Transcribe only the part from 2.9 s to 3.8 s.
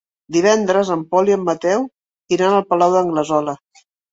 d'Anglesola.